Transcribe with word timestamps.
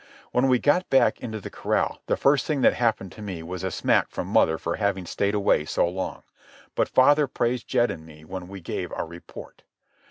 When 0.31 0.47
we 0.47 0.57
got 0.57 0.89
back 0.89 1.19
into 1.21 1.39
the 1.39 1.51
corral 1.51 2.01
the 2.07 2.17
first 2.17 2.47
thing 2.47 2.61
that 2.61 2.73
happened 2.73 3.11
to 3.11 3.21
me 3.21 3.43
was 3.43 3.63
a 3.63 3.69
smack 3.69 4.09
from 4.09 4.25
mother 4.25 4.57
for 4.57 4.77
having 4.77 5.05
stayed 5.05 5.35
away 5.35 5.63
so 5.63 5.87
long; 5.87 6.23
but 6.73 6.89
father 6.89 7.27
praised 7.27 7.67
Jed 7.67 7.91
and 7.91 8.03
me 8.03 8.25
when 8.25 8.47
we 8.47 8.61
gave 8.61 8.91
our 8.91 9.05
report. 9.05 9.61